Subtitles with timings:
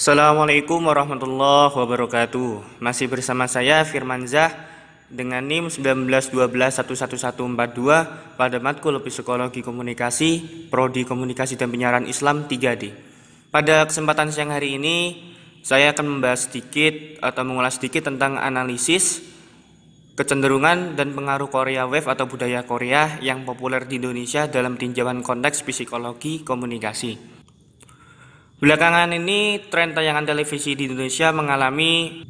[0.00, 2.80] Assalamualaikum warahmatullahi wabarakatuh.
[2.80, 4.48] Masih bersama saya Firman Zah
[5.12, 7.36] dengan NIM 191211142
[8.32, 10.30] pada matkul Psikologi Komunikasi,
[10.72, 12.96] Prodi Komunikasi dan Penyiaran Islam 3D.
[13.52, 15.20] Pada kesempatan siang hari ini,
[15.60, 19.20] saya akan membahas sedikit atau mengulas sedikit tentang analisis
[20.16, 25.60] kecenderungan dan pengaruh Korea Wave atau budaya Korea yang populer di Indonesia dalam tinjauan konteks
[25.60, 27.39] psikologi komunikasi.
[28.60, 32.20] Belakangan ini tren tayangan televisi di Indonesia mengalami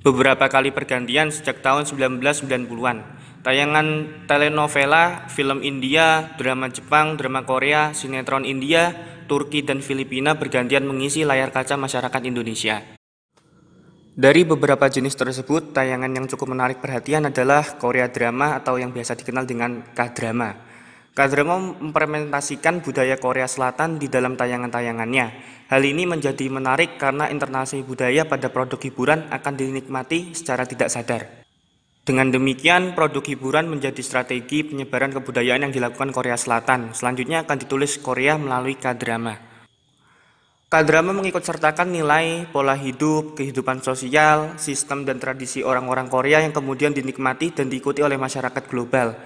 [0.00, 3.04] beberapa kali pergantian sejak tahun 1990-an.
[3.44, 3.86] Tayangan
[4.24, 8.96] telenovela, film India, drama Jepang, drama Korea, sinetron India,
[9.28, 12.80] Turki dan Filipina bergantian mengisi layar kaca masyarakat Indonesia.
[14.16, 19.12] Dari beberapa jenis tersebut, tayangan yang cukup menarik perhatian adalah Korea drama atau yang biasa
[19.12, 20.65] dikenal dengan K-drama.
[21.16, 25.26] K-drama mempresentasikan budaya Korea Selatan di dalam tayangan-tayangannya.
[25.72, 31.24] Hal ini menjadi menarik karena internasi budaya pada produk hiburan akan dinikmati secara tidak sadar.
[32.04, 36.92] Dengan demikian, produk hiburan menjadi strategi penyebaran kebudayaan yang dilakukan Korea Selatan.
[36.92, 39.40] Selanjutnya akan ditulis Korea melalui K-drama.
[40.68, 46.92] Kadrama mengikut sertakan nilai, pola hidup, kehidupan sosial, sistem dan tradisi orang-orang Korea yang kemudian
[46.92, 49.16] dinikmati dan diikuti oleh masyarakat global.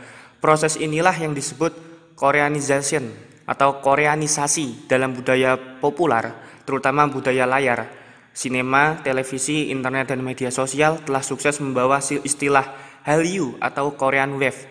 [0.41, 1.77] Proses inilah yang disebut
[2.17, 3.13] Koreanization
[3.45, 6.33] atau Koreanisasi dalam budaya populer,
[6.65, 8.01] terutama budaya layar.
[8.31, 12.65] Sinema, televisi, internet, dan media sosial telah sukses membawa istilah
[13.05, 14.71] Hallyu atau Korean Wave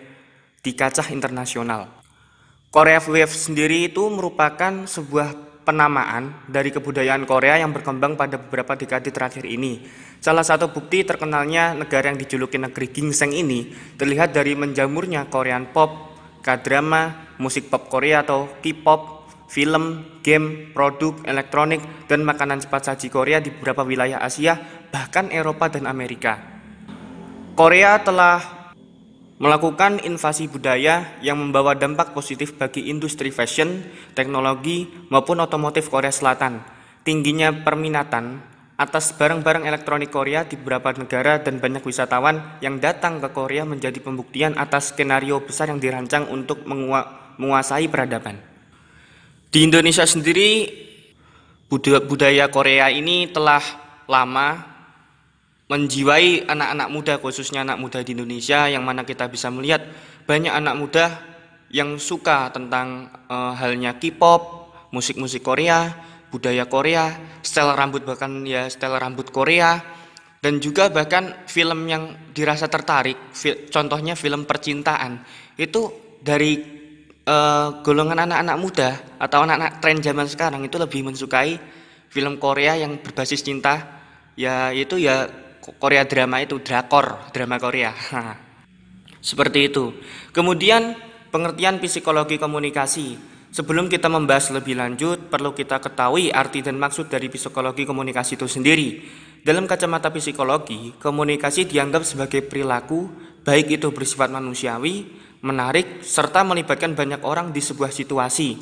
[0.64, 1.86] di kancah internasional.
[2.70, 9.14] Korea Wave sendiri itu merupakan sebuah penamaan dari kebudayaan Korea yang berkembang pada beberapa dekade
[9.14, 9.86] terakhir ini.
[10.18, 16.18] Salah satu bukti terkenalnya negara yang dijuluki negeri gingseng ini terlihat dari menjamurnya Korean pop,
[16.42, 23.38] K-drama, musik pop Korea atau K-pop, film, game, produk, elektronik, dan makanan cepat saji Korea
[23.38, 24.58] di beberapa wilayah Asia,
[24.90, 26.36] bahkan Eropa dan Amerika.
[27.54, 28.59] Korea telah
[29.40, 36.60] melakukan invasi budaya yang membawa dampak positif bagi industri fashion, teknologi, maupun otomotif Korea Selatan.
[37.00, 38.44] Tingginya perminatan
[38.76, 43.96] atas barang-barang elektronik Korea di beberapa negara dan banyak wisatawan yang datang ke Korea menjadi
[44.04, 46.64] pembuktian atas skenario besar yang dirancang untuk
[47.40, 48.36] menguasai peradaban.
[49.48, 50.68] Di Indonesia sendiri,
[51.72, 53.64] budaya Korea ini telah
[54.04, 54.69] lama
[55.70, 59.86] menjiwai anak-anak muda khususnya anak muda di Indonesia yang mana kita bisa melihat
[60.26, 61.06] banyak anak muda
[61.70, 65.94] yang suka tentang e, halnya K-pop, musik-musik Korea,
[66.34, 67.14] budaya Korea,
[67.46, 69.78] style rambut bahkan ya style rambut Korea
[70.42, 73.30] dan juga bahkan film yang dirasa tertarik,
[73.70, 75.22] contohnya film percintaan.
[75.54, 76.58] Itu dari
[77.22, 77.36] e,
[77.86, 78.90] golongan anak-anak muda
[79.22, 81.54] atau anak-anak tren zaman sekarang itu lebih mensukai
[82.10, 84.02] film Korea yang berbasis cinta
[84.34, 87.92] ya itu ya Korea drama itu drakor, drama Korea.
[89.28, 89.92] Seperti itu.
[90.32, 90.96] Kemudian
[91.28, 93.28] pengertian psikologi komunikasi.
[93.50, 98.46] Sebelum kita membahas lebih lanjut, perlu kita ketahui arti dan maksud dari psikologi komunikasi itu
[98.46, 99.02] sendiri.
[99.42, 103.10] Dalam kacamata psikologi, komunikasi dianggap sebagai perilaku,
[103.42, 105.02] baik itu bersifat manusiawi,
[105.42, 108.54] menarik, serta melibatkan banyak orang di sebuah situasi.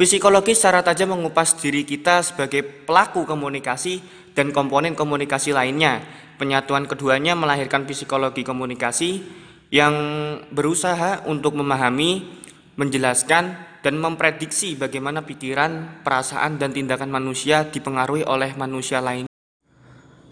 [0.00, 4.00] Psikologi secara tajam mengupas diri kita sebagai pelaku komunikasi
[4.32, 6.00] dan komponen komunikasi lainnya
[6.40, 9.20] Penyatuan keduanya melahirkan psikologi komunikasi
[9.68, 9.92] yang
[10.48, 12.24] berusaha untuk memahami,
[12.80, 19.28] menjelaskan, dan memprediksi bagaimana pikiran, perasaan, dan tindakan manusia dipengaruhi oleh manusia lain.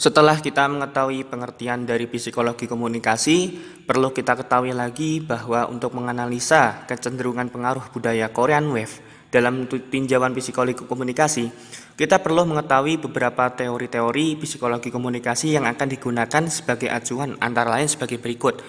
[0.00, 7.52] Setelah kita mengetahui pengertian dari psikologi komunikasi, perlu kita ketahui lagi bahwa untuk menganalisa kecenderungan
[7.52, 11.52] pengaruh budaya Korean Wave dalam tinjauan psikologi komunikasi,
[11.98, 18.22] kita perlu mengetahui beberapa teori-teori psikologi komunikasi yang akan digunakan sebagai acuan antara lain sebagai
[18.22, 18.62] berikut.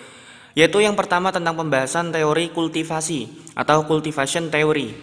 [0.57, 4.97] Yaitu yang pertama tentang pembahasan teori kultivasi atau cultivation theory.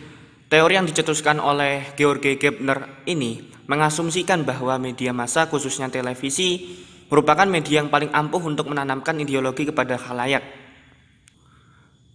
[0.50, 7.78] Teori yang dicetuskan oleh George Gebner ini mengasumsikan bahwa media massa khususnya televisi merupakan media
[7.78, 10.65] yang paling ampuh untuk menanamkan ideologi kepada khalayak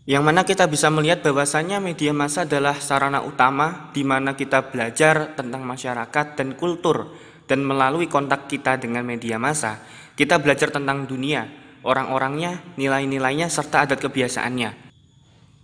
[0.10, 5.38] yang mana kita bisa melihat bahwasannya media massa adalah sarana utama di mana kita belajar
[5.38, 7.14] tentang masyarakat dan kultur
[7.46, 9.82] dan melalui kontak kita dengan media massa
[10.22, 11.48] kita belajar tentang dunia,
[11.82, 14.94] orang-orangnya, nilai-nilainya serta adat kebiasaannya.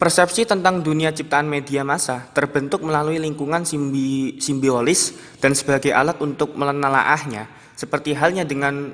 [0.02, 6.58] Persepsi tentang dunia ciptaan media massa terbentuk melalui lingkungan simbi simbiolis dan sebagai alat untuk
[6.58, 7.46] menelaahnya,
[7.78, 8.94] seperti halnya dengan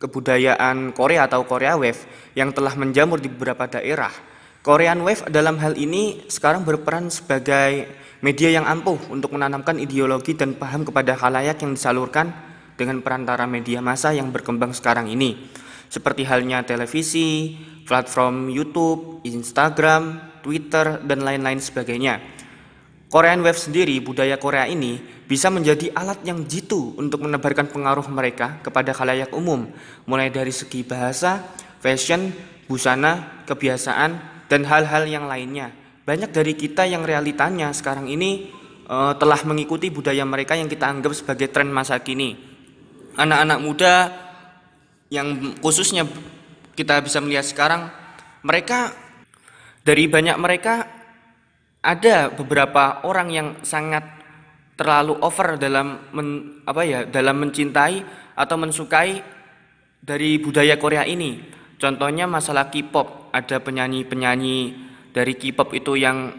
[0.00, 4.31] kebudayaan Korea atau Korea Wave yang telah menjamur di beberapa daerah
[4.62, 7.90] Korean Wave dalam hal ini sekarang berperan sebagai
[8.22, 12.30] media yang ampuh untuk menanamkan ideologi dan paham kepada halayak yang disalurkan
[12.78, 15.50] dengan perantara media massa yang berkembang sekarang ini,
[15.90, 17.58] seperti halnya televisi,
[17.90, 22.22] platform YouTube, Instagram, Twitter, dan lain-lain sebagainya.
[23.10, 28.62] Korean Wave sendiri, budaya Korea ini bisa menjadi alat yang jitu untuk menebarkan pengaruh mereka
[28.62, 29.66] kepada khalayak umum,
[30.06, 31.42] mulai dari segi bahasa,
[31.82, 32.30] fashion,
[32.70, 35.72] busana, kebiasaan, dan hal-hal yang lainnya.
[36.04, 38.52] Banyak dari kita yang realitanya sekarang ini
[38.84, 42.36] uh, telah mengikuti budaya mereka yang kita anggap sebagai tren masa kini.
[43.16, 43.94] Anak-anak muda
[45.08, 46.04] yang khususnya
[46.76, 47.88] kita bisa melihat sekarang,
[48.44, 48.92] mereka
[49.80, 50.84] dari banyak mereka
[51.80, 54.04] ada beberapa orang yang sangat
[54.76, 58.04] terlalu over dalam men, apa ya dalam mencintai
[58.36, 59.20] atau mensukai
[59.96, 61.40] dari budaya Korea ini.
[61.76, 64.76] Contohnya masalah K-pop, ada penyanyi-penyanyi
[65.10, 66.36] dari K-pop itu yang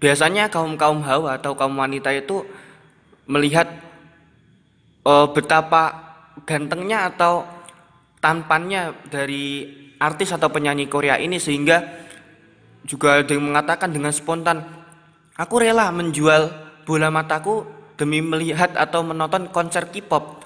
[0.00, 2.44] biasanya kaum-kaum hawa atau kaum wanita itu
[3.28, 3.68] melihat
[5.04, 7.44] uh, betapa gantengnya atau
[8.20, 9.68] tampannya dari
[10.00, 12.04] artis atau penyanyi Korea ini sehingga
[12.84, 14.60] juga ada yang mengatakan dengan spontan,
[15.40, 16.52] aku rela menjual
[16.84, 17.64] bola mataku
[17.96, 20.44] demi melihat atau menonton konser K-pop.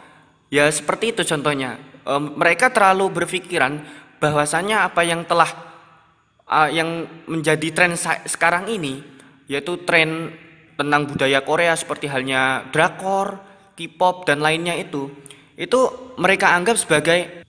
[0.49, 1.83] Ya seperti itu contohnya.
[2.07, 3.83] E, mereka terlalu berpikiran
[4.23, 5.68] bahwasanya apa yang telah
[6.49, 7.93] uh, yang menjadi tren
[8.25, 9.05] sekarang ini
[9.49, 10.33] yaitu tren
[10.77, 13.41] tentang budaya Korea seperti halnya drakor,
[13.77, 15.13] K-pop dan lainnya itu
[15.59, 15.81] itu
[16.17, 17.45] mereka anggap sebagai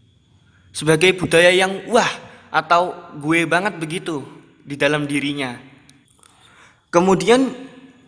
[0.73, 2.09] sebagai budaya yang wah
[2.49, 4.25] atau gue banget begitu
[4.65, 5.57] di dalam dirinya.
[6.89, 7.53] Kemudian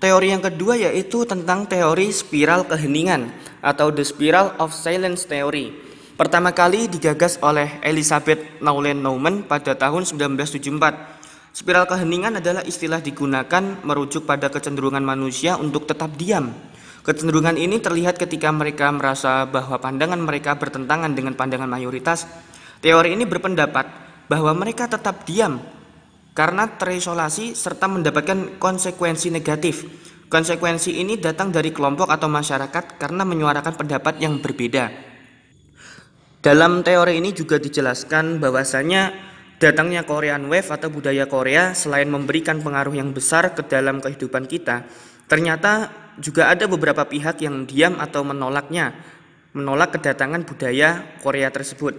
[0.01, 3.29] teori yang kedua yaitu tentang teori spiral keheningan
[3.61, 5.69] atau the spiral of silence theory.
[6.21, 10.69] Pertama kali digagas oleh Elizabeth Naulen Naumann pada tahun 1974.
[11.49, 16.53] Spiral keheningan adalah istilah digunakan merujuk pada kecenderungan manusia untuk tetap diam.
[17.01, 22.29] Kecenderungan ini terlihat ketika mereka merasa bahwa pandangan mereka bertentangan dengan pandangan mayoritas.
[22.85, 23.89] Teori ini berpendapat
[24.29, 25.57] bahwa mereka tetap diam
[26.37, 29.89] karena terisolasi serta mendapatkan konsekuensi negatif.
[30.29, 35.10] Konsekuensi ini datang dari kelompok atau masyarakat karena menyuarakan pendapat yang berbeda.
[36.41, 39.13] Dalam teori ini juga dijelaskan bahwasanya
[39.61, 44.81] datangnya Korean Wave atau budaya Korea selain memberikan pengaruh yang besar ke dalam kehidupan kita,
[45.29, 48.89] ternyata juga ada beberapa pihak yang diam atau menolaknya,
[49.53, 51.93] menolak kedatangan budaya Korea tersebut.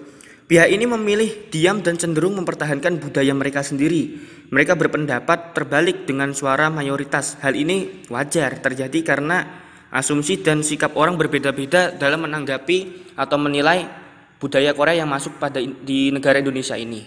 [0.50, 4.18] Pihak ini memilih diam dan cenderung mempertahankan budaya mereka sendiri.
[4.50, 7.38] Mereka berpendapat terbalik dengan suara mayoritas.
[7.46, 9.46] Hal ini wajar terjadi karena
[9.94, 14.01] asumsi dan sikap orang berbeda-beda dalam menanggapi atau menilai
[14.42, 17.06] budaya Korea yang masuk pada di negara Indonesia ini.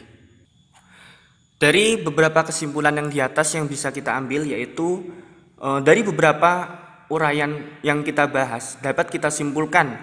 [1.60, 5.04] Dari beberapa kesimpulan yang di atas yang bisa kita ambil yaitu
[5.60, 6.72] eh, dari beberapa
[7.12, 10.00] uraian yang kita bahas dapat kita simpulkan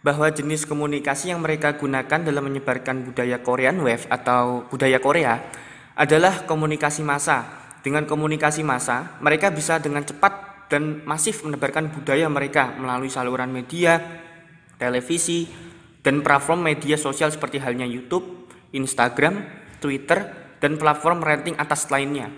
[0.00, 5.36] bahwa jenis komunikasi yang mereka gunakan dalam menyebarkan budaya Korean Wave atau budaya Korea
[5.92, 7.60] adalah komunikasi massa.
[7.80, 14.00] Dengan komunikasi massa, mereka bisa dengan cepat dan masif menebarkan budaya mereka melalui saluran media,
[14.76, 15.48] televisi,
[16.00, 19.44] dan platform media sosial seperti halnya YouTube, Instagram,
[19.80, 20.24] Twitter,
[20.60, 22.28] dan platform renting atas lainnya.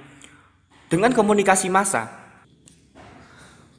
[0.91, 2.23] Dengan komunikasi massa,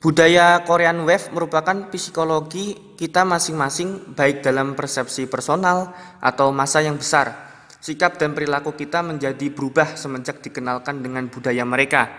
[0.03, 7.31] Budaya Korean Wave merupakan psikologi kita masing-masing baik dalam persepsi personal atau masa yang besar.
[7.79, 12.11] Sikap dan perilaku kita menjadi berubah semenjak dikenalkan dengan budaya mereka.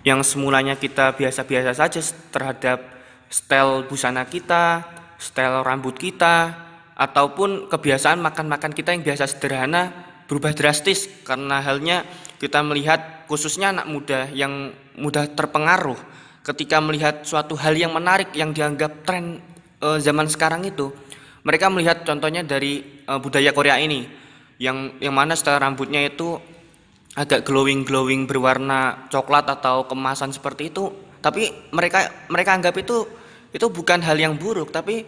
[0.00, 2.00] Yang semulanya kita biasa-biasa saja
[2.32, 2.88] terhadap
[3.28, 4.88] style busana kita,
[5.20, 6.56] style rambut kita,
[7.00, 9.88] ataupun kebiasaan makan-makan kita yang biasa sederhana
[10.28, 12.04] berubah drastis karena halnya
[12.36, 15.96] kita melihat khususnya anak muda yang mudah terpengaruh
[16.44, 19.40] ketika melihat suatu hal yang menarik yang dianggap tren
[19.80, 20.92] e, zaman sekarang itu.
[21.40, 24.04] Mereka melihat contohnya dari e, budaya Korea ini
[24.60, 26.36] yang yang mana setelah rambutnya itu
[27.16, 33.02] agak glowing glowing berwarna coklat atau kemasan seperti itu tapi mereka mereka anggap itu
[33.50, 35.02] itu bukan hal yang buruk tapi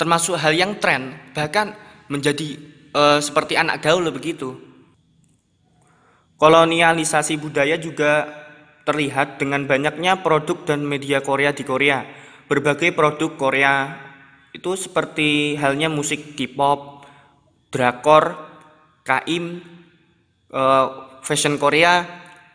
[0.00, 1.76] termasuk hal yang tren bahkan
[2.08, 2.56] menjadi
[2.88, 4.56] e, seperti anak gaul begitu
[6.40, 8.40] kolonialisasi budaya juga
[8.88, 12.02] terlihat dengan banyaknya produk dan media Korea di Korea.
[12.48, 13.94] Berbagai produk Korea
[14.50, 17.06] itu seperti halnya musik K-pop,
[17.70, 18.34] drakor,
[19.06, 19.62] kaim,
[20.50, 20.86] eh,
[21.22, 22.02] fashion Korea,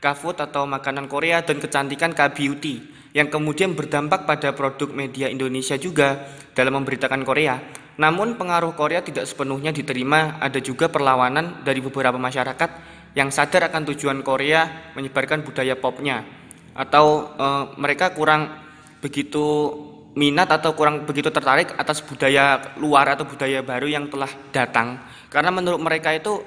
[0.04, 6.28] K-food atau makanan Korea dan kecantikan K-beauty yang kemudian berdampak pada produk media Indonesia juga
[6.52, 7.56] dalam memberitakan Korea.
[7.96, 12.70] Namun pengaruh Korea tidak sepenuhnya diterima, ada juga perlawanan dari beberapa masyarakat
[13.16, 16.28] yang sadar akan tujuan Korea menyebarkan budaya popnya
[16.76, 17.48] atau e,
[17.80, 18.52] mereka kurang
[19.00, 19.72] begitu
[20.20, 25.00] minat atau kurang begitu tertarik atas budaya luar atau budaya baru yang telah datang
[25.32, 26.44] karena menurut mereka itu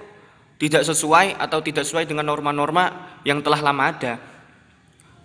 [0.61, 4.38] tidak sesuai atau tidak sesuai dengan norma-norma yang telah lama ada.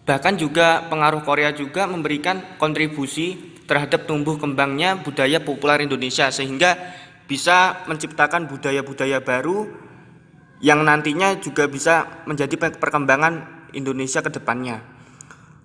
[0.04, 6.76] Bahkan juga pengaruh Korea juga memberikan kontribusi terhadap tumbuh kembangnya budaya populer Indonesia sehingga
[7.24, 9.72] bisa menciptakan budaya-budaya baru
[10.60, 14.84] yang nantinya juga bisa menjadi perkembangan Indonesia ke depannya.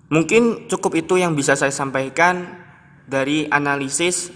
[0.09, 2.63] Mungkin cukup itu yang bisa saya sampaikan
[3.05, 4.33] dari analisis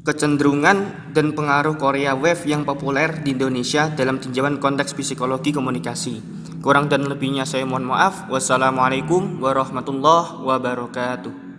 [0.00, 6.39] kecenderungan dan pengaruh Korea Wave yang populer di Indonesia dalam tinjauan konteks psikologi komunikasi.
[6.60, 8.28] Kurang dan lebihnya saya mohon maaf.
[8.28, 11.49] Wassalamualaikum warahmatullahi wabarakatuh.